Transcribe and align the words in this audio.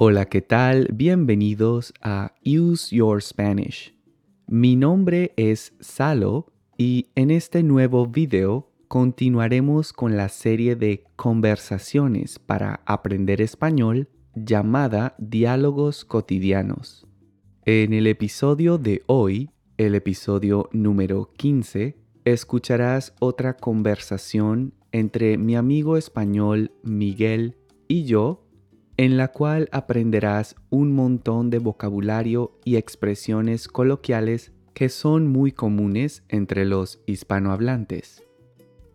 Hola, 0.00 0.26
¿qué 0.26 0.42
tal? 0.42 0.86
Bienvenidos 0.94 1.92
a 2.00 2.32
Use 2.46 2.94
Your 2.94 3.20
Spanish. 3.20 3.96
Mi 4.46 4.76
nombre 4.76 5.32
es 5.36 5.72
Salo 5.80 6.52
y 6.76 7.08
en 7.16 7.32
este 7.32 7.64
nuevo 7.64 8.06
video 8.06 8.70
continuaremos 8.86 9.92
con 9.92 10.16
la 10.16 10.28
serie 10.28 10.76
de 10.76 11.02
conversaciones 11.16 12.38
para 12.38 12.80
aprender 12.86 13.40
español 13.40 14.08
llamada 14.36 15.16
Diálogos 15.18 16.04
Cotidianos. 16.04 17.04
En 17.64 17.92
el 17.92 18.06
episodio 18.06 18.78
de 18.78 19.02
hoy, 19.06 19.50
el 19.78 19.96
episodio 19.96 20.68
número 20.70 21.32
15, 21.36 21.98
escucharás 22.24 23.16
otra 23.18 23.56
conversación 23.56 24.74
entre 24.92 25.38
mi 25.38 25.56
amigo 25.56 25.96
español 25.96 26.70
Miguel 26.84 27.56
y 27.88 28.04
yo, 28.04 28.47
en 28.98 29.16
la 29.16 29.28
cual 29.28 29.68
aprenderás 29.70 30.56
un 30.70 30.92
montón 30.92 31.50
de 31.50 31.60
vocabulario 31.60 32.58
y 32.64 32.76
expresiones 32.76 33.68
coloquiales 33.68 34.52
que 34.74 34.88
son 34.88 35.28
muy 35.28 35.52
comunes 35.52 36.24
entre 36.28 36.64
los 36.64 37.00
hispanohablantes. 37.06 38.24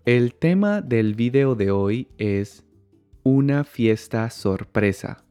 El 0.05 0.35
tema 0.35 0.81
del 0.81 1.15
video 1.15 1.55
de 1.55 1.71
hoy 1.71 2.09
es 2.17 2.65
una 3.23 3.63
fiesta 3.63 4.29
sorpresa. 4.29 5.23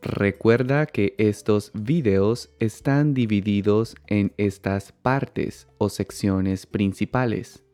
Recuerda 0.00 0.86
que 0.86 1.14
estos 1.18 1.70
videos 1.74 2.50
están 2.58 3.12
divididos 3.12 3.96
en 4.06 4.32
estas 4.38 4.92
partes 4.92 5.68
o 5.76 5.90
secciones 5.90 6.64
principales. 6.64 7.64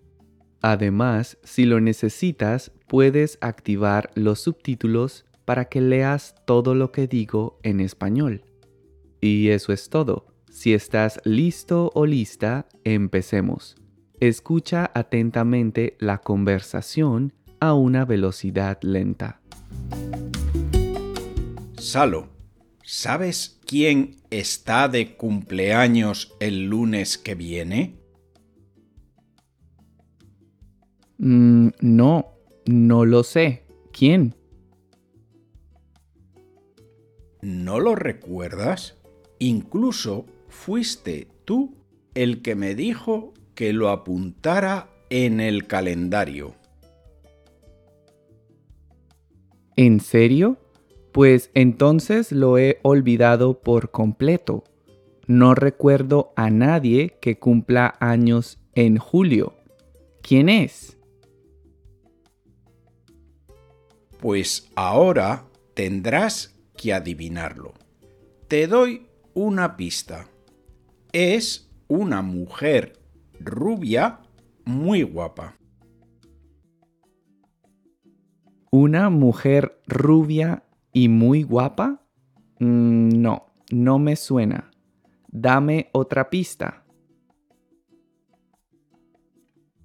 Además, 0.60 1.38
si 1.44 1.66
lo 1.66 1.80
necesitas, 1.80 2.72
puedes 2.88 3.38
activar 3.40 4.10
los 4.14 4.40
subtítulos 4.40 5.24
para 5.52 5.66
que 5.66 5.82
leas 5.82 6.34
todo 6.46 6.74
lo 6.74 6.92
que 6.92 7.06
digo 7.06 7.60
en 7.62 7.80
español. 7.80 8.42
Y 9.20 9.48
eso 9.48 9.74
es 9.74 9.90
todo. 9.90 10.34
Si 10.50 10.72
estás 10.72 11.20
listo 11.24 11.90
o 11.94 12.06
lista, 12.06 12.66
empecemos. 12.84 13.76
Escucha 14.18 14.90
atentamente 14.94 15.98
la 16.00 16.16
conversación 16.16 17.34
a 17.60 17.74
una 17.74 18.06
velocidad 18.06 18.78
lenta. 18.80 19.42
Salo, 21.76 22.30
¿sabes 22.82 23.60
quién 23.66 24.16
está 24.30 24.88
de 24.88 25.18
cumpleaños 25.18 26.34
el 26.40 26.64
lunes 26.64 27.18
que 27.18 27.34
viene? 27.34 27.98
Mm, 31.18 31.68
no, 31.82 32.38
no 32.64 33.04
lo 33.04 33.22
sé. 33.22 33.66
¿Quién? 33.92 34.34
¿No 37.42 37.80
lo 37.80 37.96
recuerdas? 37.96 38.96
Incluso 39.40 40.26
fuiste 40.48 41.26
tú 41.44 41.74
el 42.14 42.40
que 42.40 42.54
me 42.54 42.76
dijo 42.76 43.34
que 43.56 43.72
lo 43.72 43.88
apuntara 43.88 44.88
en 45.10 45.40
el 45.40 45.66
calendario. 45.66 46.54
¿En 49.74 49.98
serio? 49.98 50.56
Pues 51.10 51.50
entonces 51.54 52.30
lo 52.30 52.58
he 52.58 52.78
olvidado 52.82 53.60
por 53.60 53.90
completo. 53.90 54.62
No 55.26 55.56
recuerdo 55.56 56.32
a 56.36 56.48
nadie 56.48 57.18
que 57.20 57.40
cumpla 57.40 57.96
años 57.98 58.60
en 58.76 58.98
julio. 58.98 59.56
¿Quién 60.22 60.48
es? 60.48 60.96
Pues 64.20 64.70
ahora 64.76 65.44
tendrás 65.74 66.51
que 66.82 66.92
adivinarlo. 66.92 67.74
Te 68.48 68.66
doy 68.66 69.06
una 69.34 69.76
pista. 69.76 70.26
Es 71.12 71.70
una 71.86 72.22
mujer 72.22 72.98
rubia 73.38 74.20
muy 74.64 75.04
guapa. 75.04 75.54
¿Una 78.72 79.10
mujer 79.10 79.80
rubia 79.86 80.64
y 80.92 81.08
muy 81.08 81.44
guapa? 81.44 82.02
Mm, 82.58 83.20
no, 83.20 83.46
no 83.70 83.98
me 84.00 84.16
suena. 84.16 84.70
Dame 85.28 85.88
otra 85.92 86.30
pista. 86.30 86.84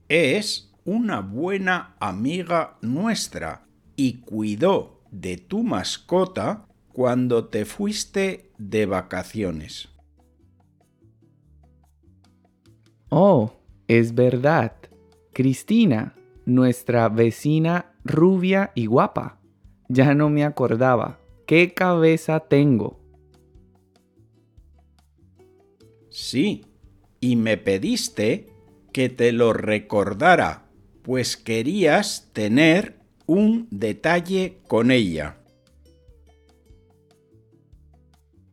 Es 0.09 0.73
una 0.83 1.19
buena 1.19 1.95
amiga 1.99 2.77
nuestra 2.81 3.67
y 3.95 4.21
cuidó 4.21 5.03
de 5.11 5.37
tu 5.37 5.63
mascota 5.63 6.66
cuando 6.97 7.45
te 7.45 7.63
fuiste 7.65 8.49
de 8.57 8.87
vacaciones. 8.87 9.89
Oh, 13.09 13.53
es 13.87 14.15
verdad. 14.15 14.73
Cristina, 15.31 16.15
nuestra 16.47 17.07
vecina 17.09 17.93
rubia 18.03 18.71
y 18.73 18.87
guapa. 18.87 19.39
Ya 19.87 20.15
no 20.15 20.31
me 20.31 20.43
acordaba. 20.43 21.19
¿Qué 21.45 21.75
cabeza 21.75 22.39
tengo? 22.39 22.99
Sí, 26.09 26.65
y 27.19 27.35
me 27.35 27.57
pediste 27.57 28.49
que 28.91 29.09
te 29.09 29.33
lo 29.33 29.53
recordara, 29.53 30.65
pues 31.03 31.37
querías 31.37 32.31
tener 32.33 32.97
un 33.27 33.67
detalle 33.69 34.57
con 34.67 34.89
ella. 34.89 35.37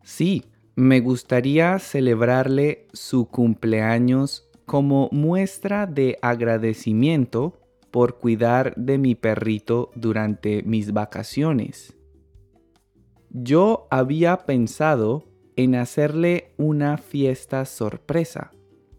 Sí, 0.05 0.45
me 0.77 1.01
gustaría 1.01 1.79
celebrarle 1.79 2.87
su 2.93 3.27
cumpleaños 3.27 4.49
como 4.67 5.09
muestra 5.13 5.87
de 5.87 6.19
agradecimiento 6.21 7.59
por 7.91 8.19
cuidar 8.19 8.75
de 8.77 8.99
mi 8.99 9.15
perrito 9.15 9.91
durante 9.95 10.63
mis 10.63 10.93
vacaciones. 10.93 11.97
Yo 13.31 13.89
había 13.91 14.45
pensado 14.45 15.25
en 15.57 15.75
hacerle 15.75 16.53
una 16.59 16.99
fiesta 16.99 17.65
sorpresa. 17.65 18.51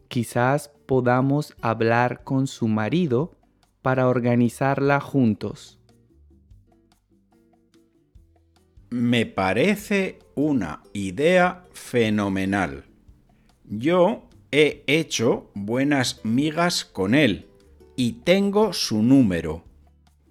Quizás 0.08 0.70
podamos 0.88 1.56
hablar 1.62 2.24
con 2.24 2.48
su 2.48 2.68
marido 2.68 3.38
para 3.82 4.08
organizarla 4.08 5.00
juntos. 5.00 5.80
Me 8.90 9.26
parece 9.26 10.20
una 10.36 10.84
idea 10.94 11.66
fenomenal. 11.74 12.86
Yo 13.64 14.28
he 14.52 14.84
hecho 14.88 15.50
buenas 15.56 16.22
migas 16.24 16.86
con 16.86 17.16
él 17.16 17.48
y 17.96 18.14
tengo 18.24 18.74
su 18.74 19.02
número. 19.02 19.64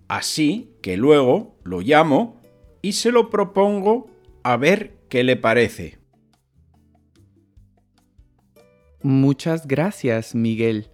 Así 0.09 0.71
que 0.83 0.97
luego 0.97 1.57
lo 1.65 1.81
llamo 1.81 2.41
y 2.83 2.93
se 2.93 3.11
lo 3.11 3.31
propongo 3.31 4.11
a 4.43 4.57
ver 4.57 4.99
qué 5.09 5.25
le 5.25 5.37
parece. 5.37 5.99
Muchas 9.03 9.67
gracias, 9.67 10.35
Miguel. 10.35 10.91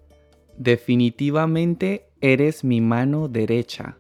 Definitivamente 0.57 2.11
eres 2.21 2.65
mi 2.65 2.81
mano 2.81 3.29
derecha. 3.29 3.99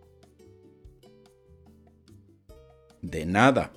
De 3.03 3.25
nada. 3.25 3.72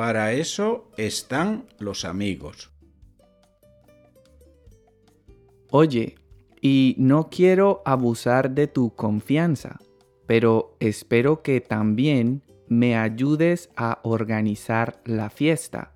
Para 0.00 0.32
eso 0.32 0.90
están 0.96 1.66
los 1.78 2.06
amigos. 2.06 2.70
Oye, 5.70 6.14
y 6.62 6.94
no 6.96 7.28
quiero 7.28 7.82
abusar 7.84 8.52
de 8.52 8.66
tu 8.66 8.94
confianza, 8.94 9.78
pero 10.26 10.74
espero 10.80 11.42
que 11.42 11.60
también 11.60 12.42
me 12.66 12.96
ayudes 12.96 13.68
a 13.76 14.00
organizar 14.02 15.02
la 15.04 15.28
fiesta. 15.28 15.92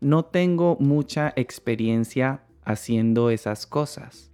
No 0.00 0.24
tengo 0.24 0.78
mucha 0.80 1.34
experiencia 1.36 2.46
haciendo 2.64 3.28
esas 3.28 3.66
cosas. 3.66 4.32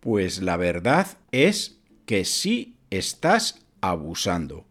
Pues 0.00 0.42
la 0.42 0.56
verdad 0.56 1.06
es 1.30 1.80
que 2.04 2.24
sí 2.24 2.80
estás 2.90 3.64
abusando. 3.80 4.66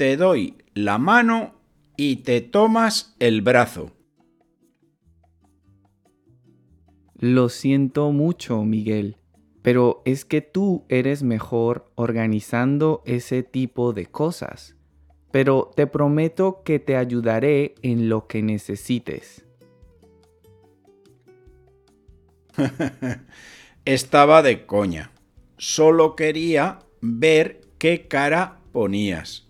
Te 0.00 0.16
doy 0.16 0.56
la 0.72 0.96
mano 0.96 1.60
y 1.94 2.22
te 2.22 2.40
tomas 2.40 3.14
el 3.18 3.42
brazo. 3.42 3.90
Lo 7.18 7.50
siento 7.50 8.10
mucho, 8.10 8.64
Miguel, 8.64 9.18
pero 9.60 10.00
es 10.06 10.24
que 10.24 10.40
tú 10.40 10.86
eres 10.88 11.22
mejor 11.22 11.92
organizando 11.96 13.02
ese 13.04 13.42
tipo 13.42 13.92
de 13.92 14.06
cosas. 14.06 14.74
Pero 15.32 15.70
te 15.76 15.86
prometo 15.86 16.62
que 16.64 16.78
te 16.78 16.96
ayudaré 16.96 17.74
en 17.82 18.08
lo 18.08 18.26
que 18.26 18.42
necesites. 18.42 19.44
Estaba 23.84 24.40
de 24.40 24.64
coña. 24.64 25.12
Solo 25.58 26.16
quería 26.16 26.78
ver 27.02 27.60
qué 27.76 28.08
cara 28.08 28.62
ponías. 28.72 29.49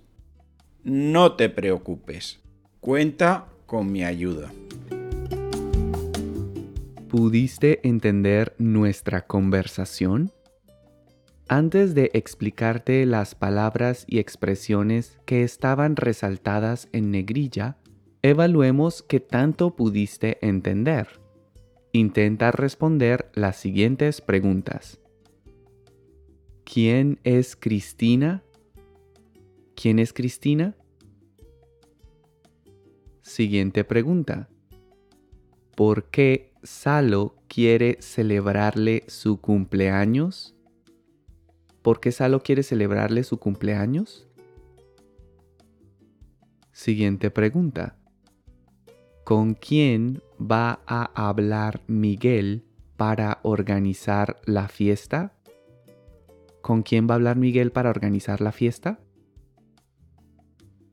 No 0.82 1.36
te 1.36 1.50
preocupes. 1.50 2.40
Cuenta 2.80 3.48
con 3.66 3.92
mi 3.92 4.02
ayuda. 4.02 4.50
¿Pudiste 7.08 7.86
entender 7.86 8.54
nuestra 8.56 9.26
conversación? 9.26 10.32
Antes 11.48 11.94
de 11.94 12.10
explicarte 12.14 13.04
las 13.04 13.34
palabras 13.34 14.06
y 14.06 14.20
expresiones 14.20 15.18
que 15.26 15.42
estaban 15.42 15.96
resaltadas 15.96 16.88
en 16.92 17.10
negrilla, 17.10 17.76
evaluemos 18.22 19.02
qué 19.02 19.20
tanto 19.20 19.76
pudiste 19.76 20.38
entender. 20.40 21.08
Intenta 21.92 22.52
responder 22.52 23.30
las 23.34 23.56
siguientes 23.56 24.22
preguntas. 24.22 24.98
¿Quién 26.64 27.20
es 27.24 27.54
Cristina? 27.54 28.44
¿Quién 29.80 29.98
es 29.98 30.12
Cristina? 30.12 30.74
Siguiente 33.22 33.82
pregunta. 33.82 34.50
¿Por 35.74 36.10
qué 36.10 36.52
Salo 36.62 37.36
quiere 37.48 37.96
celebrarle 38.02 39.04
su 39.08 39.40
cumpleaños? 39.40 40.54
¿Por 41.80 41.98
qué 41.98 42.12
Salo 42.12 42.42
quiere 42.42 42.62
celebrarle 42.62 43.24
su 43.24 43.38
cumpleaños? 43.38 44.28
Siguiente 46.72 47.30
pregunta. 47.30 47.96
¿Con 49.24 49.54
quién 49.54 50.22
va 50.38 50.82
a 50.86 51.04
hablar 51.28 51.80
Miguel 51.86 52.66
para 52.98 53.40
organizar 53.44 54.42
la 54.44 54.68
fiesta? 54.68 55.32
¿Con 56.60 56.82
quién 56.82 57.08
va 57.08 57.14
a 57.14 57.16
hablar 57.16 57.38
Miguel 57.38 57.72
para 57.72 57.88
organizar 57.88 58.42
la 58.42 58.52
fiesta? 58.52 59.00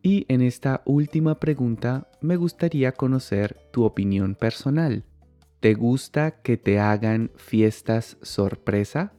Y 0.09 0.25
en 0.30 0.42
esta 0.42 0.83
última 0.86 1.38
pregunta 1.38 2.07
me 2.21 2.38
gustaría 2.38 2.94
conocer 2.94 3.57
tu 3.71 3.83
opinión 3.83 4.36
personal. 4.36 5.04
¿Te 5.59 5.74
gusta 5.74 6.39
que 6.42 6.56
te 6.56 6.80
hagan 6.80 7.30
fiestas 7.36 8.15
sorpresa? 8.21 9.12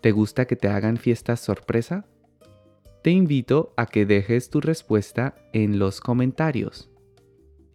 ¿Te 0.00 0.10
gusta 0.10 0.46
que 0.46 0.56
te 0.56 0.66
hagan 0.66 0.96
fiestas 0.96 1.38
sorpresa? 1.38 2.04
Te 3.04 3.12
invito 3.12 3.72
a 3.76 3.86
que 3.86 4.06
dejes 4.06 4.50
tu 4.50 4.60
respuesta 4.60 5.36
en 5.52 5.78
los 5.78 6.00
comentarios. 6.00 6.90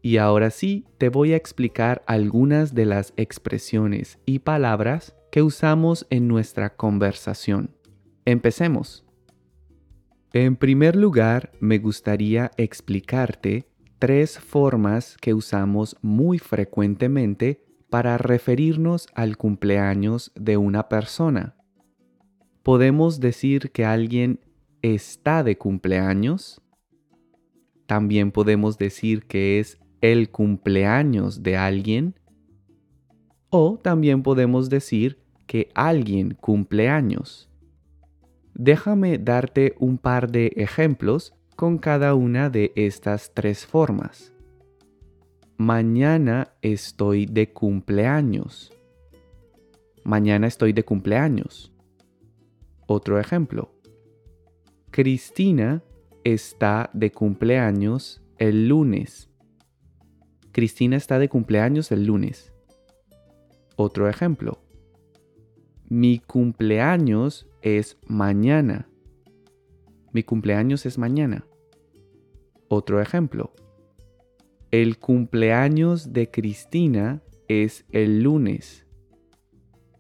Y 0.02 0.18
ahora 0.18 0.50
sí, 0.50 0.84
te 0.98 1.08
voy 1.08 1.32
a 1.32 1.38
explicar 1.38 2.04
algunas 2.08 2.76
de 2.76 2.88
las 2.88 3.14
expresiones 3.16 4.20
y 4.26 4.40
palabras 4.40 5.16
que 5.32 5.44
usamos 5.44 6.08
en 6.10 6.28
nuestra 6.28 6.76
conversación. 6.76 7.74
Empecemos. 8.26 9.05
En 10.36 10.58
primer 10.58 10.98
lugar, 10.98 11.54
me 11.62 11.78
gustaría 11.78 12.52
explicarte 12.58 13.70
tres 14.00 14.38
formas 14.38 15.16
que 15.22 15.34
usamos 15.34 15.96
muy 16.02 16.40
frecuentemente 16.40 17.64
para 17.90 18.18
referirnos 18.18 19.08
al 19.16 19.38
cumpleaños 19.38 20.34
de 20.36 20.58
una 20.58 20.90
persona. 20.90 21.56
Podemos 22.64 23.22
decir 23.22 23.72
que 23.72 23.86
alguien 23.86 24.42
está 24.82 25.42
de 25.42 25.58
cumpleaños. 25.58 26.62
También 27.86 28.34
podemos 28.34 28.78
decir 28.78 29.28
que 29.28 29.62
es 29.62 29.80
el 30.02 30.32
cumpleaños 30.32 31.44
de 31.44 31.56
alguien. 31.56 32.14
O 33.50 33.80
también 33.82 34.22
podemos 34.22 34.70
decir 34.70 35.18
que 35.48 35.70
alguien 35.76 36.32
cumple 36.34 36.90
años. 36.90 37.50
Déjame 38.58 39.18
darte 39.18 39.76
un 39.80 39.98
par 39.98 40.32
de 40.32 40.48
ejemplos 40.56 41.36
con 41.58 41.78
cada 41.78 42.16
una 42.16 42.50
de 42.50 42.72
estas 42.78 43.34
tres 43.34 43.66
formas. 43.66 44.32
Mañana 45.58 46.54
estoy 46.62 47.26
de 47.26 47.52
cumpleaños. 47.52 48.72
Mañana 50.06 50.48
estoy 50.48 50.72
de 50.72 50.86
cumpleaños. 50.86 51.74
Otro 52.88 53.20
ejemplo. 53.20 53.74
Cristina 54.90 55.84
está 56.24 56.90
de 56.94 57.12
cumpleaños 57.12 58.24
el 58.38 58.70
lunes. 58.70 59.30
Cristina 60.54 60.96
está 60.96 61.20
de 61.20 61.28
cumpleaños 61.28 61.92
el 61.92 62.06
lunes. 62.06 62.54
Otro 63.76 64.08
ejemplo. 64.08 64.65
Mi 65.90 66.18
cumpleaños 66.18 67.48
es 67.62 68.00
mañana. 68.08 68.90
Mi 70.14 70.24
cumpleaños 70.24 70.88
es 70.88 70.98
mañana. 70.98 71.46
Otro 72.70 73.02
ejemplo. 73.02 73.54
El 74.72 74.98
cumpleaños 74.98 76.12
de 76.12 76.32
Cristina 76.32 77.22
es 77.48 77.86
el 77.92 78.24
lunes. 78.24 78.88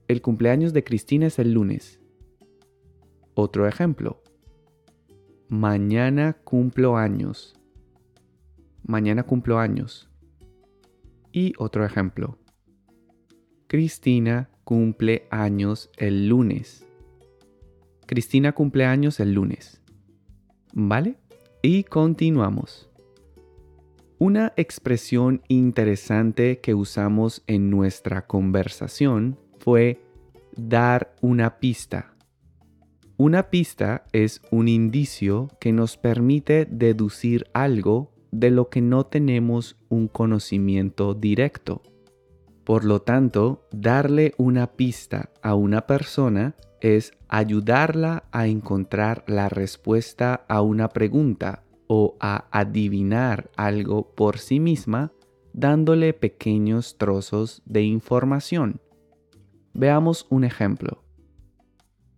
El 0.08 0.24
cumpleaños 0.24 0.74
de 0.74 0.84
Cristina 0.84 1.28
es 1.28 1.38
el 1.38 1.54
lunes. 1.54 2.00
Otro 3.36 3.68
ejemplo. 3.68 4.24
Mañana 5.50 6.34
cumplo 6.44 6.98
años. 6.98 7.54
Mañana 8.82 9.22
cumplo 9.22 9.60
años. 9.60 10.10
Y 11.32 11.54
otro 11.60 11.86
ejemplo. 11.86 12.40
Cristina 13.68 14.50
cumple 14.66 15.28
años 15.30 15.90
el 15.96 16.28
lunes. 16.28 16.86
Cristina 18.06 18.52
cumple 18.52 18.86
años 18.86 19.22
el 19.22 19.34
lunes. 19.34 19.82
¿Vale? 20.74 21.16
Y 21.62 21.86
continuamos. 21.86 22.90
Una 24.18 24.54
expresión 24.58 25.42
interesante 25.48 26.60
que 26.60 26.74
usamos 26.74 27.44
en 27.48 27.70
nuestra 27.70 28.28
conversación 28.28 29.38
fue 29.60 30.02
dar 30.58 31.16
una 31.22 31.60
pista. 31.60 32.14
Una 33.18 33.50
pista 33.50 34.06
es 34.12 34.42
un 34.52 34.68
indicio 34.68 35.50
que 35.60 35.72
nos 35.72 35.96
permite 35.96 36.66
deducir 36.66 37.46
algo 37.54 38.14
de 38.32 38.52
lo 38.52 38.70
que 38.70 38.82
no 38.82 39.06
tenemos 39.06 39.78
un 39.90 40.08
conocimiento 40.08 41.14
directo. 41.14 41.82
Por 42.66 42.84
lo 42.84 43.04
tanto, 43.04 43.68
darle 43.72 44.34
una 44.38 44.72
pista 44.74 45.30
a 45.44 45.54
una 45.54 45.86
persona 45.86 46.56
es 46.82 47.14
ayudarla 47.30 48.24
a 48.32 48.48
encontrar 48.48 49.24
la 49.28 49.50
respuesta 49.50 50.46
a 50.48 50.62
una 50.62 50.90
pregunta 50.90 51.64
o 51.88 52.18
a 52.20 52.48
adivinar 52.52 53.52
algo 53.56 54.16
por 54.16 54.40
sí 54.40 54.60
misma 54.60 55.14
dándole 55.54 56.14
pequeños 56.14 56.98
trozos 56.98 57.62
de 57.66 57.84
información. 57.84 58.82
Veamos 59.74 60.26
un 60.30 60.44
ejemplo. 60.44 61.04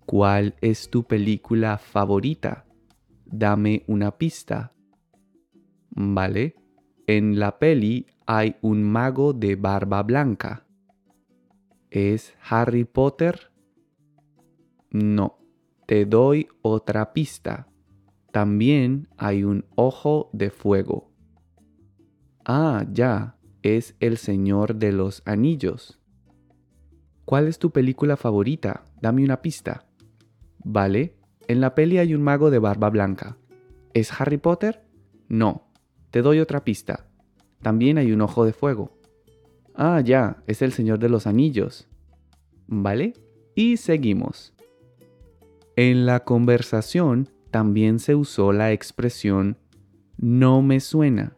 ¿Cuál 0.05 0.55
es 0.61 0.89
tu 0.89 1.03
película 1.03 1.77
favorita? 1.77 2.65
Dame 3.25 3.83
una 3.87 4.17
pista. 4.17 4.73
¿Vale? 5.89 6.55
En 7.09 7.39
la 7.39 7.57
peli 7.57 8.05
hay 8.25 8.57
un 8.61 8.83
mago 8.83 9.31
de 9.31 9.55
barba 9.55 10.03
blanca. 10.03 10.65
¿Es 11.89 12.35
Harry 12.49 12.83
Potter? 12.83 13.53
No, 14.91 15.39
te 15.85 16.05
doy 16.05 16.49
otra 16.61 17.13
pista. 17.13 17.69
También 18.33 19.07
hay 19.15 19.45
un 19.45 19.63
ojo 19.75 20.29
de 20.33 20.49
fuego. 20.49 21.09
Ah, 22.43 22.85
ya, 22.91 23.37
es 23.61 23.95
El 24.01 24.17
Señor 24.17 24.75
de 24.75 24.91
los 24.91 25.23
Anillos. 25.25 26.01
¿Cuál 27.23 27.47
es 27.47 27.57
tu 27.57 27.71
película 27.71 28.17
favorita? 28.17 28.83
Dame 29.01 29.23
una 29.23 29.41
pista. 29.41 29.87
Vale, 30.61 31.15
en 31.47 31.61
la 31.61 31.73
peli 31.73 31.99
hay 31.99 32.13
un 32.13 32.21
mago 32.21 32.51
de 32.51 32.59
barba 32.59 32.89
blanca. 32.89 33.37
¿Es 33.93 34.11
Harry 34.19 34.37
Potter? 34.37 34.83
No, 35.29 35.66
te 36.17 36.23
doy 36.23 36.39
otra 36.39 36.63
pista. 36.63 37.05
También 37.61 37.99
hay 37.99 38.11
un 38.11 38.21
ojo 38.21 38.43
de 38.43 38.51
fuego. 38.51 38.89
Ah, 39.75 40.01
ya, 40.01 40.41
es 40.47 40.63
el 40.63 40.71
Señor 40.71 40.97
de 40.97 41.09
los 41.09 41.27
Anillos. 41.27 41.87
¿Vale? 42.65 43.13
Y 43.53 43.77
seguimos. 43.77 44.51
En 45.75 46.07
la 46.07 46.23
conversación 46.23 47.29
también 47.51 47.99
se 47.99 48.15
usó 48.15 48.51
la 48.51 48.71
expresión 48.71 49.59
no 50.17 50.63
me 50.63 50.79
suena. 50.79 51.37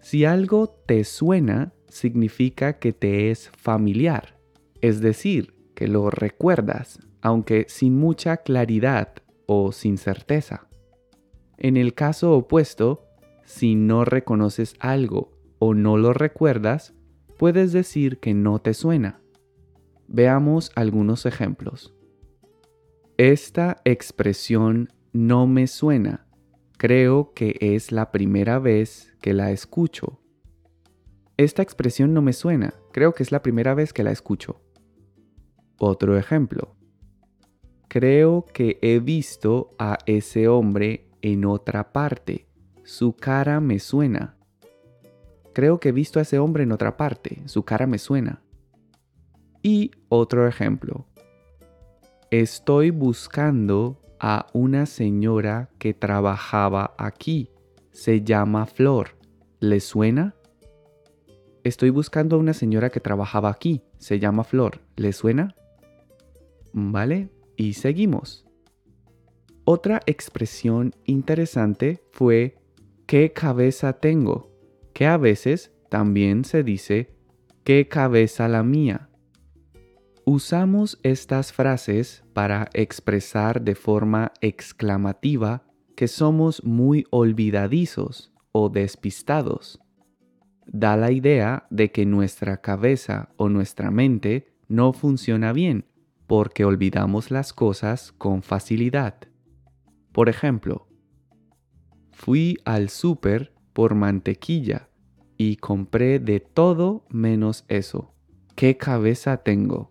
Si 0.00 0.24
algo 0.24 0.70
te 0.86 1.04
suena, 1.04 1.74
significa 1.86 2.78
que 2.78 2.94
te 2.94 3.30
es 3.30 3.50
familiar, 3.50 4.38
es 4.80 5.02
decir, 5.02 5.52
que 5.74 5.86
lo 5.86 6.08
recuerdas, 6.08 6.98
aunque 7.20 7.66
sin 7.68 7.98
mucha 7.98 8.38
claridad 8.38 9.16
o 9.44 9.70
sin 9.70 9.98
certeza. 9.98 10.66
En 11.58 11.76
el 11.76 11.92
caso 11.92 12.32
opuesto, 12.32 13.09
si 13.50 13.74
no 13.74 14.04
reconoces 14.04 14.74
algo 14.78 15.32
o 15.58 15.74
no 15.74 15.96
lo 15.96 16.12
recuerdas, 16.12 16.94
puedes 17.38 17.72
decir 17.72 18.18
que 18.18 18.34
no 18.34 18.60
te 18.60 18.74
suena. 18.74 19.20
Veamos 20.08 20.72
algunos 20.74 21.26
ejemplos. 21.26 21.94
Esta 23.16 23.76
expresión 23.84 24.88
no 25.12 25.46
me 25.46 25.66
suena 25.66 26.26
Creo 26.80 27.34
que 27.34 27.58
es 27.60 27.92
la 27.92 28.10
primera 28.10 28.58
vez 28.58 29.14
que 29.20 29.34
la 29.34 29.50
escucho. 29.50 30.18
Esta 31.36 31.60
expresión 31.60 32.14
no 32.14 32.22
me 32.22 32.32
suena. 32.32 32.72
Creo 32.90 33.12
que 33.12 33.22
es 33.22 33.32
la 33.32 33.42
primera 33.42 33.74
vez 33.74 33.92
que 33.92 34.02
la 34.02 34.12
escucho. 34.12 34.62
Otro 35.78 36.16
ejemplo. 36.16 36.74
Creo 37.88 38.46
que 38.46 38.78
he 38.80 38.98
visto 38.98 39.68
a 39.78 39.98
ese 40.06 40.48
hombre 40.48 41.10
en 41.20 41.44
otra 41.44 41.92
parte. 41.92 42.46
Su 42.82 43.14
cara 43.14 43.60
me 43.60 43.78
suena. 43.78 44.36
Creo 45.52 45.80
que 45.80 45.90
he 45.90 45.92
visto 45.92 46.18
a 46.18 46.22
ese 46.22 46.38
hombre 46.38 46.62
en 46.62 46.72
otra 46.72 46.96
parte. 46.96 47.42
Su 47.46 47.64
cara 47.64 47.86
me 47.86 47.98
suena. 47.98 48.42
Y 49.62 49.90
otro 50.08 50.46
ejemplo. 50.46 51.06
Estoy 52.30 52.90
buscando 52.90 54.00
a 54.20 54.46
una 54.52 54.86
señora 54.86 55.70
que 55.78 55.94
trabajaba 55.94 56.94
aquí. 56.98 57.50
Se 57.90 58.22
llama 58.22 58.66
Flor. 58.66 59.16
¿Le 59.58 59.80
suena? 59.80 60.34
Estoy 61.64 61.90
buscando 61.90 62.36
a 62.36 62.38
una 62.38 62.54
señora 62.54 62.90
que 62.90 63.00
trabajaba 63.00 63.50
aquí. 63.50 63.82
Se 63.98 64.18
llama 64.18 64.44
Flor. 64.44 64.80
¿Le 64.96 65.12
suena? 65.12 65.54
¿Vale? 66.72 67.30
Y 67.56 67.74
seguimos. 67.74 68.46
Otra 69.64 70.00
expresión 70.06 70.94
interesante 71.04 72.02
fue 72.12 72.59
¿qué 73.10 73.32
cabeza 73.32 73.94
tengo? 73.94 74.52
Que 74.92 75.04
a 75.08 75.16
veces 75.16 75.72
también 75.88 76.44
se 76.44 76.62
dice 76.62 77.16
¿qué 77.64 77.88
cabeza 77.88 78.46
la 78.46 78.62
mía? 78.62 79.08
Usamos 80.24 81.00
estas 81.02 81.52
frases 81.52 82.22
para 82.34 82.70
expresar 82.72 83.62
de 83.62 83.74
forma 83.74 84.30
exclamativa 84.40 85.64
que 85.96 86.06
somos 86.06 86.62
muy 86.62 87.04
olvidadizos 87.10 88.32
o 88.52 88.68
despistados. 88.68 89.80
Da 90.66 90.96
la 90.96 91.10
idea 91.10 91.66
de 91.68 91.90
que 91.90 92.06
nuestra 92.06 92.60
cabeza 92.60 93.30
o 93.36 93.48
nuestra 93.48 93.90
mente 93.90 94.54
no 94.68 94.92
funciona 94.92 95.52
bien 95.52 95.84
porque 96.28 96.64
olvidamos 96.64 97.32
las 97.32 97.52
cosas 97.52 98.12
con 98.12 98.44
facilidad. 98.44 99.16
Por 100.12 100.28
ejemplo, 100.28 100.86
fui 102.20 102.58
al 102.66 102.90
súper 102.90 103.50
por 103.72 103.94
mantequilla 103.94 104.90
y 105.38 105.56
compré 105.56 106.18
de 106.18 106.38
todo 106.38 107.06
menos 107.08 107.64
eso. 107.68 108.12
¿Qué 108.56 108.76
cabeza 108.76 109.38
tengo? 109.38 109.90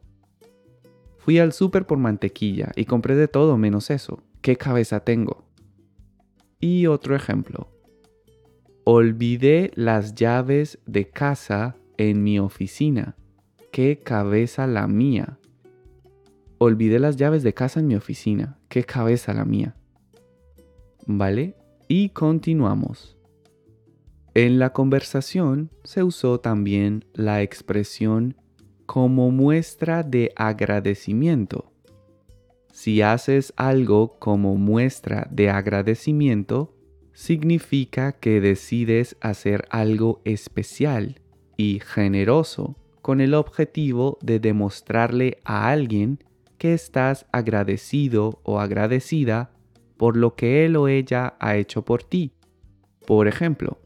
Fui 1.18 1.40
al 1.40 1.54
súper 1.54 1.88
por 1.88 1.98
mantequilla 1.98 2.72
y 2.76 2.86
compré 2.86 3.16
de 3.16 3.28
todo 3.28 3.58
menos 3.58 3.90
eso. 3.90 4.22
¿Qué 4.44 4.58
cabeza 4.58 5.00
tengo? 5.00 5.48
Y 6.60 6.86
otro 6.86 7.16
ejemplo. 7.16 7.72
Olvidé 8.84 9.72
las 9.74 10.14
llaves 10.14 10.78
de 10.86 11.10
casa 11.10 11.78
en 11.98 12.22
mi 12.22 12.38
oficina. 12.38 13.16
¿Qué 13.72 13.98
cabeza 13.98 14.68
la 14.68 14.86
mía? 14.86 15.40
Olvidé 16.60 17.00
las 17.00 17.16
llaves 17.16 17.42
de 17.42 17.56
casa 17.56 17.80
en 17.80 17.88
mi 17.88 17.96
oficina. 17.96 18.60
¿Qué 18.70 18.84
cabeza 18.84 19.34
la 19.34 19.46
mía? 19.46 19.76
¿Vale? 21.08 21.59
Y 21.92 22.10
continuamos. 22.10 23.18
En 24.36 24.60
la 24.60 24.74
conversación 24.74 25.72
se 25.84 26.04
usó 26.04 26.40
también 26.40 27.04
la 27.16 27.42
expresión 27.42 28.36
como 28.86 29.32
muestra 29.32 30.04
de 30.04 30.32
agradecimiento. 30.36 31.74
Si 32.72 33.02
haces 33.02 33.54
algo 33.56 34.20
como 34.20 34.56
muestra 34.56 35.28
de 35.32 35.50
agradecimiento, 35.50 36.76
significa 37.12 38.12
que 38.12 38.40
decides 38.40 39.18
hacer 39.20 39.66
algo 39.72 40.22
especial 40.26 41.20
y 41.58 41.80
generoso 41.84 42.76
con 43.02 43.20
el 43.20 43.34
objetivo 43.34 44.20
de 44.22 44.40
demostrarle 44.40 45.40
a 45.44 45.72
alguien 45.72 46.24
que 46.60 46.76
estás 46.76 47.26
agradecido 47.32 48.42
o 48.44 48.60
agradecida 48.60 49.50
por 50.00 50.16
lo 50.16 50.34
que 50.34 50.64
él 50.64 50.78
o 50.78 50.88
ella 50.88 51.36
ha 51.42 51.58
hecho 51.58 51.84
por 51.84 52.04
ti. 52.04 52.32
Por 53.06 53.28
ejemplo, 53.28 53.80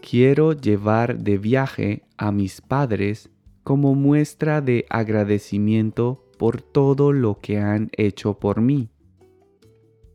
quiero 0.00 0.52
llevar 0.52 1.18
de 1.18 1.38
viaje 1.38 2.04
a 2.16 2.30
mis 2.30 2.60
padres 2.60 3.28
como 3.64 3.96
muestra 3.96 4.60
de 4.60 4.86
agradecimiento 4.88 6.22
por 6.38 6.62
todo 6.62 7.12
lo 7.12 7.40
que 7.40 7.58
han 7.58 7.90
hecho 7.96 8.38
por 8.38 8.60
mí. 8.60 8.88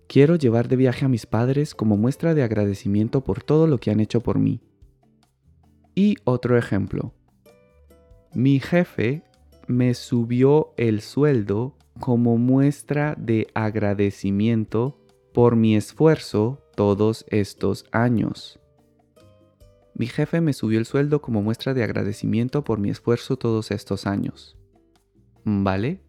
Quiero 0.08 0.38
llevar 0.38 0.70
de 0.70 0.78
viaje 0.78 1.04
a 1.04 1.10
mis 1.10 1.26
padres 1.26 1.76
como 1.76 1.98
muestra 1.98 2.34
de 2.34 2.44
agradecimiento 2.44 3.26
por 3.26 3.44
todo 3.44 3.68
lo 3.68 3.78
que 3.78 3.92
han 3.92 4.00
hecho 4.00 4.22
por 4.22 4.40
mí. 4.40 4.62
Y 5.96 6.16
otro 6.24 6.58
ejemplo. 6.58 7.14
Mi 8.34 8.62
jefe 8.62 9.24
me 9.68 9.94
subió 9.96 10.74
el 10.78 11.02
sueldo 11.02 11.76
como 12.00 12.38
muestra 12.38 13.16
de 13.18 13.48
agradecimiento 13.54 14.98
por 15.34 15.56
mi 15.56 15.76
esfuerzo 15.76 16.62
todos 16.76 17.26
estos 17.30 17.86
años. 17.92 18.60
Mi 19.94 20.08
jefe 20.08 20.42
me 20.42 20.54
subió 20.54 20.80
el 20.80 20.86
sueldo 20.86 21.22
como 21.22 21.42
muestra 21.42 21.74
de 21.74 21.84
agradecimiento 21.84 22.64
por 22.64 22.80
mi 22.80 22.90
esfuerzo 22.90 23.38
todos 23.38 23.72
estos 23.72 24.08
años. 24.08 24.58
¿Vale? 25.44 26.02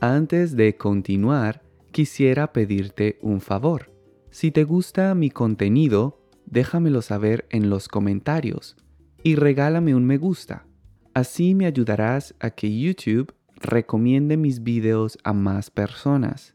Antes 0.00 0.56
de 0.56 0.76
continuar, 0.76 1.62
quisiera 1.92 2.52
pedirte 2.52 3.18
un 3.22 3.40
favor. 3.40 3.90
Si 4.30 4.50
te 4.50 4.64
gusta 4.64 5.14
mi 5.14 5.30
contenido, 5.30 6.20
déjamelo 6.44 7.00
saber 7.00 7.46
en 7.50 7.70
los 7.70 7.88
comentarios 7.88 8.76
y 9.22 9.36
regálame 9.36 9.94
un 9.94 10.04
me 10.04 10.18
gusta. 10.18 10.66
Así 11.14 11.54
me 11.54 11.64
ayudarás 11.64 12.34
a 12.40 12.50
que 12.50 12.78
YouTube 12.78 13.32
recomiende 13.56 14.36
mis 14.36 14.62
videos 14.62 15.18
a 15.24 15.32
más 15.32 15.70
personas. 15.70 16.54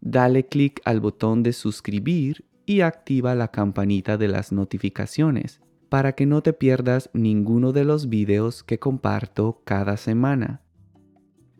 Dale 0.00 0.46
clic 0.46 0.80
al 0.84 1.00
botón 1.00 1.42
de 1.42 1.52
suscribir 1.52 2.44
y 2.66 2.80
activa 2.80 3.34
la 3.34 3.48
campanita 3.48 4.16
de 4.16 4.28
las 4.28 4.52
notificaciones 4.52 5.60
para 5.88 6.12
que 6.14 6.26
no 6.26 6.42
te 6.42 6.52
pierdas 6.52 7.10
ninguno 7.12 7.72
de 7.72 7.84
los 7.84 8.08
videos 8.08 8.62
que 8.62 8.78
comparto 8.78 9.62
cada 9.64 9.96
semana. 9.96 10.60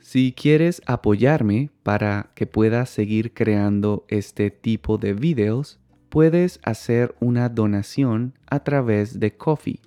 Si 0.00 0.32
quieres 0.32 0.82
apoyarme 0.86 1.70
para 1.82 2.32
que 2.34 2.46
pueda 2.46 2.84
seguir 2.84 3.32
creando 3.32 4.04
este 4.08 4.50
tipo 4.50 4.98
de 4.98 5.14
videos, 5.14 5.80
puedes 6.10 6.60
hacer 6.62 7.14
una 7.20 7.48
donación 7.48 8.34
a 8.46 8.62
través 8.64 9.18
de 9.18 9.36
Coffee. 9.36 9.80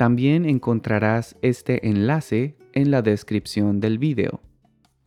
También 0.00 0.46
encontrarás 0.46 1.36
este 1.42 1.86
enlace 1.86 2.56
en 2.72 2.90
la 2.90 3.02
descripción 3.02 3.80
del 3.80 3.98
video. 3.98 4.40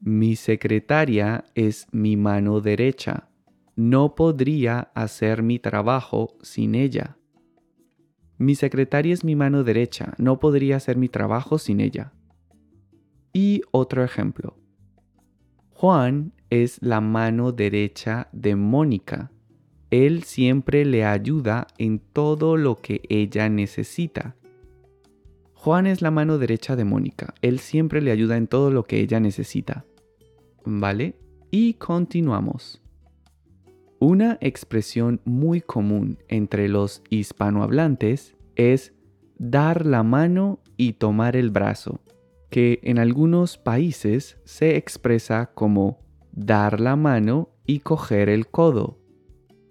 mi 0.00 0.36
secretaria 0.36 1.44
es 1.54 1.88
mi 1.90 2.16
mano 2.16 2.60
derecha. 2.60 3.28
No 3.74 4.14
podría 4.14 4.92
hacer 4.94 5.42
mi 5.42 5.58
trabajo 5.58 6.36
sin 6.42 6.74
ella. 6.74 7.15
Mi 8.38 8.54
secretaria 8.54 9.14
es 9.14 9.24
mi 9.24 9.34
mano 9.36 9.64
derecha. 9.64 10.14
No 10.18 10.38
podría 10.38 10.76
hacer 10.76 10.96
mi 10.96 11.08
trabajo 11.08 11.58
sin 11.58 11.80
ella. 11.80 12.12
Y 13.32 13.62
otro 13.70 14.04
ejemplo. 14.04 14.56
Juan 15.70 16.32
es 16.50 16.78
la 16.82 17.00
mano 17.00 17.52
derecha 17.52 18.28
de 18.32 18.56
Mónica. 18.56 19.30
Él 19.90 20.22
siempre 20.22 20.84
le 20.84 21.04
ayuda 21.04 21.66
en 21.78 21.98
todo 21.98 22.56
lo 22.56 22.76
que 22.76 23.02
ella 23.08 23.48
necesita. 23.48 24.36
Juan 25.54 25.86
es 25.86 26.02
la 26.02 26.10
mano 26.10 26.38
derecha 26.38 26.76
de 26.76 26.84
Mónica. 26.84 27.34
Él 27.42 27.58
siempre 27.58 28.00
le 28.00 28.10
ayuda 28.10 28.36
en 28.36 28.46
todo 28.46 28.70
lo 28.70 28.84
que 28.84 29.00
ella 29.00 29.20
necesita. 29.20 29.84
¿Vale? 30.64 31.16
Y 31.50 31.74
continuamos. 31.74 32.82
Una 33.98 34.36
expresión 34.40 35.20
muy 35.24 35.60
común 35.60 36.18
entre 36.28 36.68
los 36.68 37.02
hispanohablantes 37.08 38.36
es 38.54 38.92
dar 39.38 39.86
la 39.86 40.02
mano 40.02 40.60
y 40.76 40.94
tomar 40.94 41.36
el 41.36 41.50
brazo 41.50 42.00
que 42.50 42.80
en 42.82 42.98
algunos 42.98 43.58
países 43.58 44.38
se 44.44 44.76
expresa 44.76 45.50
como 45.54 45.98
dar 46.32 46.80
la 46.80 46.96
mano 46.96 47.50
y 47.66 47.80
coger 47.80 48.28
el 48.28 48.46
codo. 48.48 48.98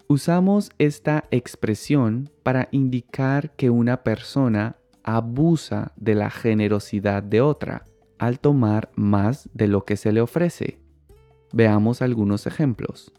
Usamos 0.08 0.70
esta 0.78 1.24
expresión 1.30 2.30
para 2.42 2.68
indicar 2.70 3.54
que 3.56 3.70
una 3.70 4.02
persona 4.02 4.76
abusa 5.02 5.92
de 5.96 6.14
la 6.14 6.30
generosidad 6.30 7.22
de 7.22 7.40
otra 7.40 7.84
al 8.18 8.38
tomar 8.38 8.90
más 8.94 9.48
de 9.52 9.68
lo 9.68 9.84
que 9.84 9.96
se 9.96 10.12
le 10.12 10.20
ofrece. 10.20 10.80
Veamos 11.52 12.02
algunos 12.02 12.46
ejemplos. 12.46 13.12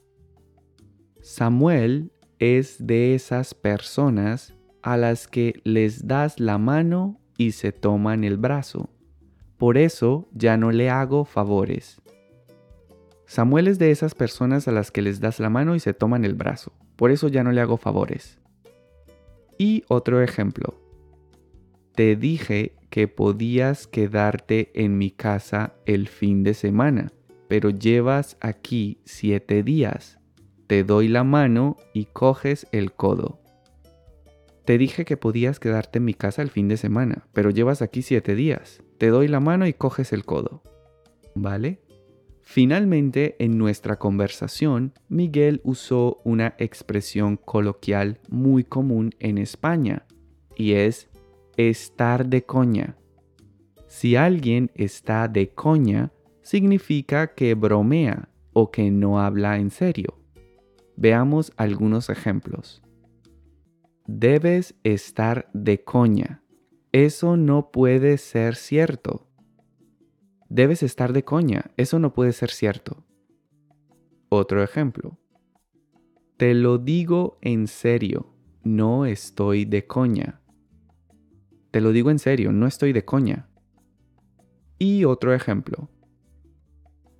Samuel 1.29 2.13
es 2.39 2.87
de 2.87 3.13
esas 3.13 3.53
personas 3.53 4.55
a 4.81 4.95
las 4.95 5.27
que 5.27 5.59
les 5.65 6.07
das 6.07 6.39
la 6.39 6.57
mano 6.57 7.19
y 7.37 7.51
se 7.51 7.73
toman 7.73 8.23
el 8.23 8.37
brazo. 8.37 8.89
Por 9.57 9.77
eso 9.77 10.29
ya 10.31 10.55
no 10.55 10.71
le 10.71 10.89
hago 10.89 11.25
favores. 11.25 12.01
Samuel 13.25 13.67
es 13.67 13.77
de 13.77 13.91
esas 13.91 14.15
personas 14.15 14.69
a 14.69 14.71
las 14.71 14.89
que 14.89 15.01
les 15.01 15.19
das 15.19 15.41
la 15.41 15.49
mano 15.49 15.75
y 15.75 15.81
se 15.81 15.93
toman 15.93 16.23
el 16.23 16.33
brazo. 16.33 16.71
Por 16.95 17.11
eso 17.11 17.27
ya 17.27 17.43
no 17.43 17.51
le 17.51 17.59
hago 17.59 17.75
favores. 17.75 18.39
Y 19.57 19.83
otro 19.89 20.21
ejemplo. 20.21 20.79
Te 21.93 22.15
dije 22.15 22.73
que 22.89 23.09
podías 23.09 23.85
quedarte 23.85 24.71
en 24.81 24.97
mi 24.97 25.11
casa 25.11 25.73
el 25.85 26.07
fin 26.07 26.43
de 26.43 26.53
semana, 26.53 27.11
pero 27.49 27.69
llevas 27.69 28.37
aquí 28.39 29.01
siete 29.03 29.61
días. 29.61 30.16
Te 30.67 30.83
doy 30.83 31.07
la 31.07 31.23
mano 31.23 31.77
y 31.93 32.05
coges 32.05 32.67
el 32.73 32.91
codo. 32.91 33.39
Te 34.65 34.77
dije 34.77 35.05
que 35.05 35.15
podías 35.15 35.61
quedarte 35.61 35.99
en 35.99 36.05
mi 36.05 36.13
casa 36.13 36.41
el 36.41 36.49
fin 36.49 36.67
de 36.67 36.75
semana, 36.75 37.25
pero 37.31 37.51
llevas 37.51 37.81
aquí 37.81 38.01
siete 38.01 38.35
días. 38.35 38.83
Te 38.97 39.07
doy 39.07 39.29
la 39.29 39.39
mano 39.39 39.65
y 39.65 39.71
coges 39.73 40.11
el 40.11 40.25
codo. 40.25 40.61
¿Vale? 41.35 41.79
Finalmente, 42.41 43.37
en 43.39 43.57
nuestra 43.57 43.97
conversación, 43.97 44.93
Miguel 45.07 45.61
usó 45.63 46.19
una 46.25 46.55
expresión 46.57 47.37
coloquial 47.37 48.19
muy 48.27 48.65
común 48.65 49.11
en 49.19 49.37
España, 49.37 50.05
y 50.53 50.73
es 50.73 51.09
estar 51.55 52.25
de 52.25 52.43
coña. 52.43 52.97
Si 53.87 54.17
alguien 54.17 54.71
está 54.75 55.29
de 55.29 55.49
coña, 55.49 56.11
significa 56.41 57.33
que 57.35 57.53
bromea 57.53 58.27
o 58.51 58.69
que 58.69 58.91
no 58.91 59.21
habla 59.21 59.57
en 59.59 59.71
serio. 59.71 60.16
Veamos 60.99 61.53
algunos 61.57 62.09
ejemplos. 62.09 62.81
Debes 64.07 64.73
estar 64.83 65.47
de 65.53 65.83
coña. 65.83 66.41
Eso 66.91 67.37
no 67.37 67.69
puede 67.71 68.17
ser 68.17 68.55
cierto. 68.55 69.27
Debes 70.49 70.81
estar 70.81 71.13
de 71.13 71.23
coña. 71.23 71.69
Eso 71.77 71.99
no 71.99 72.15
puede 72.15 72.33
ser 72.33 72.49
cierto. 72.49 73.05
Otro 74.29 74.63
ejemplo. 74.63 75.19
Te 76.35 76.55
lo 76.55 76.79
digo 76.79 77.37
en 77.41 77.67
serio. 77.67 78.33
No 78.63 79.05
estoy 79.05 79.65
de 79.65 79.85
coña. 79.85 80.41
Te 81.69 81.79
lo 81.79 81.91
digo 81.91 82.09
en 82.09 82.17
serio. 82.17 82.51
No 82.51 82.65
estoy 82.65 82.91
de 82.91 83.05
coña. 83.05 83.47
Y 84.79 85.03
otro 85.03 85.35
ejemplo. 85.35 85.91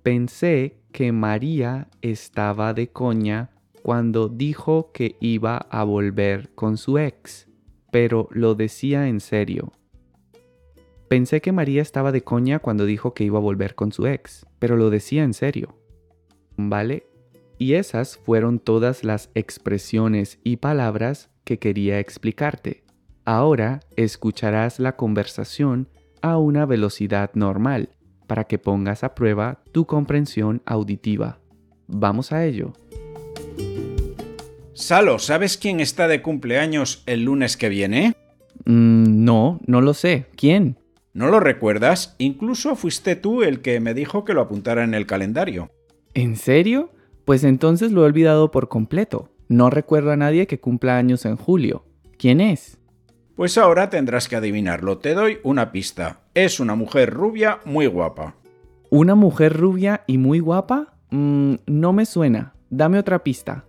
Pensé 0.02 0.80
que 0.90 1.12
María 1.12 1.88
estaba 2.02 2.74
de 2.74 2.90
coña 2.90 3.50
cuando 3.88 4.28
dijo 4.28 4.92
que 4.92 5.16
iba 5.18 5.56
a 5.56 5.82
volver 5.82 6.50
con 6.54 6.76
su 6.76 6.98
ex, 6.98 7.48
pero 7.90 8.28
lo 8.32 8.54
decía 8.54 9.08
en 9.08 9.18
serio. 9.18 9.72
Pensé 11.08 11.40
que 11.40 11.52
María 11.52 11.80
estaba 11.80 12.12
de 12.12 12.22
coña 12.22 12.58
cuando 12.58 12.84
dijo 12.84 13.14
que 13.14 13.24
iba 13.24 13.38
a 13.38 13.40
volver 13.40 13.74
con 13.74 13.90
su 13.90 14.06
ex, 14.06 14.46
pero 14.58 14.76
lo 14.76 14.90
decía 14.90 15.24
en 15.24 15.32
serio. 15.32 15.74
¿Vale? 16.58 17.06
Y 17.56 17.76
esas 17.76 18.18
fueron 18.18 18.58
todas 18.58 19.04
las 19.04 19.30
expresiones 19.34 20.38
y 20.44 20.58
palabras 20.58 21.30
que 21.44 21.58
quería 21.58 21.98
explicarte. 21.98 22.84
Ahora 23.24 23.80
escucharás 23.96 24.80
la 24.80 24.96
conversación 24.96 25.88
a 26.20 26.36
una 26.36 26.66
velocidad 26.66 27.30
normal 27.32 27.88
para 28.26 28.44
que 28.44 28.58
pongas 28.58 29.02
a 29.02 29.14
prueba 29.14 29.62
tu 29.72 29.86
comprensión 29.86 30.60
auditiva. 30.66 31.40
Vamos 31.86 32.32
a 32.32 32.44
ello. 32.44 32.74
Salo, 34.78 35.18
¿sabes 35.18 35.58
quién 35.58 35.80
está 35.80 36.06
de 36.06 36.22
cumpleaños 36.22 37.02
el 37.06 37.24
lunes 37.24 37.56
que 37.56 37.68
viene? 37.68 38.14
Mm, 38.64 39.24
no, 39.24 39.58
no 39.66 39.80
lo 39.80 39.92
sé. 39.92 40.26
¿Quién? 40.36 40.78
¿No 41.12 41.26
lo 41.26 41.40
recuerdas? 41.40 42.14
Incluso 42.18 42.76
fuiste 42.76 43.16
tú 43.16 43.42
el 43.42 43.60
que 43.60 43.80
me 43.80 43.92
dijo 43.92 44.24
que 44.24 44.34
lo 44.34 44.40
apuntara 44.40 44.84
en 44.84 44.94
el 44.94 45.04
calendario. 45.04 45.68
¿En 46.14 46.36
serio? 46.36 46.92
Pues 47.24 47.42
entonces 47.42 47.90
lo 47.90 48.02
he 48.02 48.06
olvidado 48.06 48.52
por 48.52 48.68
completo. 48.68 49.30
No 49.48 49.68
recuerdo 49.68 50.12
a 50.12 50.16
nadie 50.16 50.46
que 50.46 50.60
cumpla 50.60 50.96
años 50.96 51.24
en 51.24 51.34
julio. 51.34 51.84
¿Quién 52.16 52.40
es? 52.40 52.78
Pues 53.34 53.58
ahora 53.58 53.90
tendrás 53.90 54.28
que 54.28 54.36
adivinarlo. 54.36 54.98
Te 54.98 55.14
doy 55.14 55.38
una 55.42 55.72
pista. 55.72 56.20
Es 56.34 56.60
una 56.60 56.76
mujer 56.76 57.10
rubia 57.10 57.58
muy 57.64 57.88
guapa. 57.88 58.36
¿Una 58.90 59.16
mujer 59.16 59.56
rubia 59.56 60.04
y 60.06 60.18
muy 60.18 60.38
guapa? 60.38 60.94
Mm, 61.10 61.54
no 61.66 61.92
me 61.92 62.06
suena. 62.06 62.54
Dame 62.70 63.00
otra 63.00 63.24
pista. 63.24 63.64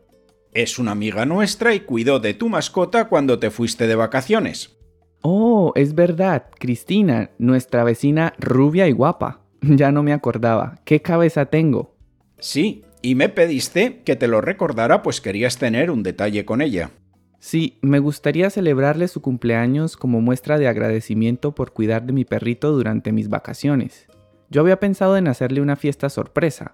Es 0.60 0.78
una 0.78 0.91
amiga 0.91 1.26
nuestra 1.26 1.74
y 1.74 1.80
cuidó 1.80 2.19
de 2.19 2.34
tu 2.34 2.50
mascota 2.50 3.08
cuando 3.08 3.39
te 3.39 3.50
fuiste 3.50 3.88
de 3.88 3.95
vacaciones. 3.95 4.76
Oh, 5.22 5.72
es 5.74 5.95
verdad, 5.95 6.48
Cristina, 6.60 7.30
nuestra 7.38 7.86
vecina 7.86 8.34
rubia 8.38 8.86
y 8.89 8.91
guapa. 8.91 9.39
Ya 9.62 9.93
no 9.93 10.04
me 10.04 10.12
acordaba. 10.12 10.82
¿Qué 10.84 11.02
cabeza 11.02 11.45
tengo? 11.45 11.95
Sí, 12.39 12.84
y 13.02 13.15
me 13.15 13.30
pediste 13.30 14.02
que 14.04 14.17
te 14.17 14.28
lo 14.28 14.41
recordara 14.41 15.02
pues 15.02 15.22
querías 15.22 15.58
tener 15.58 15.91
un 15.91 16.04
detalle 16.04 16.43
con 16.43 16.62
ella. 16.62 16.91
Sí, 17.39 17.78
me 17.82 18.00
gustaría 18.00 18.50
celebrarle 18.50 19.08
su 19.08 19.22
cumpleaños 19.22 19.95
como 19.95 20.19
muestra 20.19 20.58
de 20.58 20.67
agradecimiento 20.67 21.56
por 21.56 21.72
cuidar 21.72 22.06
de 22.06 22.12
mi 22.12 22.26
perrito 22.26 22.74
durante 22.74 23.13
mis 23.13 23.30
vacaciones. 23.30 24.08
Yo 24.50 24.60
había 24.60 24.82
pensado 24.82 25.15
en 25.15 25.30
hacerle 25.30 25.62
una 25.62 25.78
fiesta 25.78 26.10
sorpresa, 26.10 26.74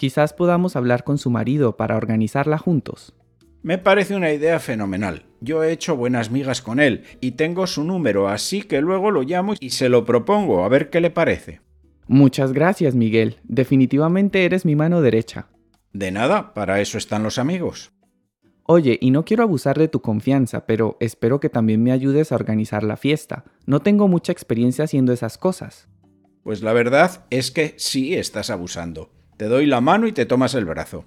Quizás 0.00 0.32
podamos 0.32 0.76
hablar 0.76 1.04
con 1.04 1.18
su 1.18 1.28
marido 1.28 1.76
para 1.76 1.94
organizarla 1.94 2.56
juntos. 2.56 3.12
Me 3.62 3.76
parece 3.76 4.14
una 4.16 4.32
idea 4.32 4.58
fenomenal. 4.58 5.26
Yo 5.40 5.62
he 5.62 5.72
hecho 5.72 5.94
buenas 5.94 6.30
migas 6.30 6.62
con 6.62 6.80
él 6.80 7.04
y 7.20 7.32
tengo 7.32 7.66
su 7.66 7.84
número, 7.84 8.28
así 8.28 8.62
que 8.62 8.80
luego 8.80 9.10
lo 9.10 9.22
llamo 9.22 9.54
y 9.60 9.70
se 9.70 9.90
lo 9.90 10.06
propongo, 10.06 10.64
a 10.64 10.68
ver 10.68 10.88
qué 10.88 11.00
le 11.00 11.10
parece. 11.10 11.60
Muchas 12.06 12.52
gracias, 12.52 12.94
Miguel. 12.94 13.36
Definitivamente 13.44 14.44
eres 14.44 14.64
mi 14.64 14.76
mano 14.76 15.02
derecha. 15.02 15.48
De 15.92 16.10
nada, 16.10 16.54
para 16.54 16.80
eso 16.80 16.96
están 16.96 17.22
los 17.22 17.38
amigos. 17.38 17.92
Oye, 18.64 18.98
y 19.00 19.10
no 19.10 19.24
quiero 19.24 19.42
abusar 19.42 19.78
de 19.78 19.88
tu 19.88 20.00
confianza, 20.00 20.64
pero 20.64 20.96
espero 21.00 21.38
que 21.38 21.50
también 21.50 21.82
me 21.82 21.92
ayudes 21.92 22.32
a 22.32 22.36
organizar 22.36 22.82
la 22.82 22.96
fiesta. 22.96 23.44
No 23.66 23.80
tengo 23.80 24.08
mucha 24.08 24.32
experiencia 24.32 24.84
haciendo 24.84 25.12
esas 25.12 25.36
cosas. 25.36 25.88
Pues 26.44 26.62
la 26.62 26.72
verdad 26.72 27.26
es 27.30 27.50
que 27.50 27.74
sí 27.76 28.14
estás 28.14 28.48
abusando. 28.48 29.10
Te 29.36 29.46
doy 29.46 29.66
la 29.66 29.80
mano 29.80 30.06
y 30.06 30.12
te 30.12 30.24
tomas 30.24 30.54
el 30.54 30.64
brazo. 30.64 31.04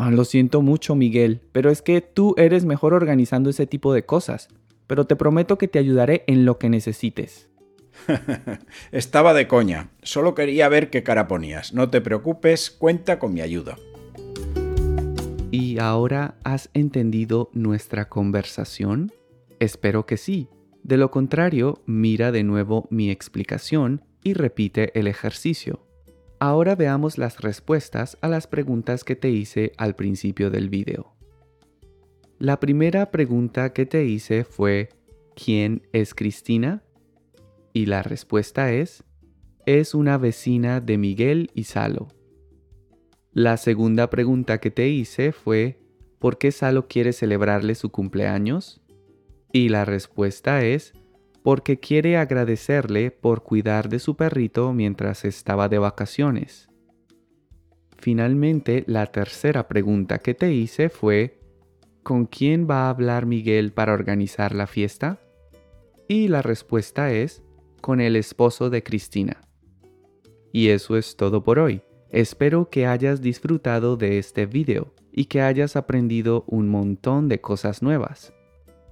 Ah, 0.00 0.12
lo 0.12 0.24
siento 0.24 0.62
mucho, 0.62 0.94
Miguel, 0.94 1.40
pero 1.50 1.70
es 1.70 1.82
que 1.82 2.00
tú 2.00 2.36
eres 2.38 2.64
mejor 2.64 2.94
organizando 2.94 3.50
ese 3.50 3.66
tipo 3.66 3.92
de 3.92 4.06
cosas. 4.06 4.46
Pero 4.86 5.08
te 5.08 5.16
prometo 5.16 5.58
que 5.58 5.66
te 5.66 5.80
ayudaré 5.80 6.22
en 6.28 6.44
lo 6.44 6.56
que 6.56 6.68
necesites. 6.68 7.48
Estaba 8.92 9.34
de 9.34 9.48
coña. 9.48 9.90
Solo 10.04 10.36
quería 10.36 10.68
ver 10.68 10.90
qué 10.90 11.02
cara 11.02 11.26
ponías. 11.26 11.74
No 11.74 11.90
te 11.90 12.00
preocupes, 12.00 12.70
cuenta 12.70 13.18
con 13.18 13.34
mi 13.34 13.40
ayuda. 13.40 13.76
¿Y 15.50 15.80
ahora 15.80 16.36
has 16.44 16.70
entendido 16.74 17.50
nuestra 17.52 18.08
conversación? 18.08 19.10
Espero 19.58 20.06
que 20.06 20.16
sí. 20.16 20.46
De 20.84 20.96
lo 20.96 21.10
contrario, 21.10 21.82
mira 21.86 22.30
de 22.30 22.44
nuevo 22.44 22.86
mi 22.92 23.10
explicación 23.10 24.04
y 24.22 24.34
repite 24.34 24.96
el 24.96 25.08
ejercicio. 25.08 25.87
Ahora 26.40 26.76
veamos 26.76 27.18
las 27.18 27.40
respuestas 27.40 28.16
a 28.20 28.28
las 28.28 28.46
preguntas 28.46 29.02
que 29.02 29.16
te 29.16 29.30
hice 29.30 29.72
al 29.76 29.96
principio 29.96 30.50
del 30.50 30.68
video. 30.68 31.14
La 32.38 32.60
primera 32.60 33.10
pregunta 33.10 33.72
que 33.72 33.86
te 33.86 34.04
hice 34.04 34.44
fue 34.44 34.90
¿Quién 35.34 35.88
es 35.92 36.14
Cristina? 36.14 36.84
Y 37.72 37.86
la 37.86 38.02
respuesta 38.02 38.72
es 38.72 39.04
es 39.66 39.94
una 39.94 40.16
vecina 40.16 40.80
de 40.80 40.96
Miguel 40.96 41.50
y 41.54 41.64
Salo. 41.64 42.08
La 43.32 43.56
segunda 43.56 44.08
pregunta 44.08 44.58
que 44.58 44.70
te 44.70 44.88
hice 44.88 45.32
fue 45.32 45.80
¿por 46.20 46.38
qué 46.38 46.52
Salo 46.52 46.86
quiere 46.86 47.12
celebrarle 47.12 47.74
su 47.74 47.90
cumpleaños? 47.90 48.80
Y 49.52 49.70
la 49.70 49.84
respuesta 49.84 50.64
es 50.64 50.92
porque 51.48 51.80
quiere 51.80 52.18
agradecerle 52.18 53.10
por 53.10 53.42
cuidar 53.42 53.88
de 53.88 54.00
su 54.00 54.16
perrito 54.16 54.74
mientras 54.74 55.24
estaba 55.24 55.70
de 55.70 55.78
vacaciones. 55.78 56.68
Finalmente, 57.96 58.84
la 58.86 59.06
tercera 59.06 59.66
pregunta 59.66 60.18
que 60.18 60.34
te 60.34 60.52
hice 60.52 60.90
fue 60.90 61.40
¿con 62.02 62.26
quién 62.26 62.68
va 62.68 62.82
a 62.82 62.90
hablar 62.90 63.24
Miguel 63.24 63.72
para 63.72 63.94
organizar 63.94 64.54
la 64.54 64.66
fiesta? 64.66 65.22
Y 66.06 66.28
la 66.28 66.42
respuesta 66.42 67.12
es 67.12 67.42
con 67.80 68.02
el 68.02 68.16
esposo 68.16 68.68
de 68.68 68.82
Cristina. 68.82 69.40
Y 70.52 70.68
eso 70.68 70.98
es 70.98 71.16
todo 71.16 71.44
por 71.44 71.60
hoy. 71.60 71.80
Espero 72.10 72.68
que 72.68 72.86
hayas 72.86 73.22
disfrutado 73.22 73.96
de 73.96 74.18
este 74.18 74.44
video 74.44 74.92
y 75.12 75.24
que 75.24 75.40
hayas 75.40 75.76
aprendido 75.76 76.44
un 76.46 76.68
montón 76.68 77.30
de 77.30 77.40
cosas 77.40 77.80
nuevas. 77.80 78.34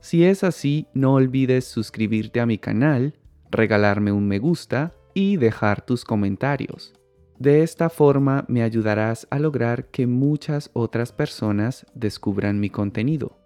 Si 0.07 0.25
es 0.25 0.45
así, 0.45 0.87
no 0.95 1.15
olvides 1.15 1.65
suscribirte 1.65 2.39
a 2.39 2.47
mi 2.47 2.59
canal, 2.59 3.15
regalarme 3.51 4.13
un 4.13 4.29
me 4.29 4.39
gusta 4.39 4.93
y 5.15 5.37
dejar 5.37 5.85
tus 5.85 6.05
comentarios. 6.05 6.95
De 7.41 7.65
esta 7.65 7.91
forma 7.91 8.45
me 8.47 8.63
ayudarás 8.63 9.27
a 9.31 9.41
lograr 9.41 9.87
que 9.87 10.07
muchas 10.07 10.71
otras 10.75 11.11
personas 11.11 11.87
descubran 11.93 12.61
mi 12.61 12.71
contenido. 12.71 13.37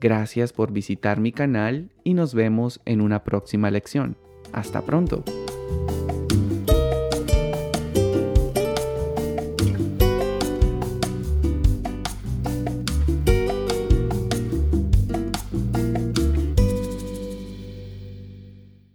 Gracias 0.00 0.54
por 0.54 0.72
visitar 0.72 1.20
mi 1.20 1.30
canal 1.30 1.90
y 2.04 2.14
nos 2.14 2.32
vemos 2.32 2.80
en 2.86 3.02
una 3.02 3.22
próxima 3.22 3.70
lección. 3.70 4.16
Hasta 4.50 4.80
pronto. 4.80 5.24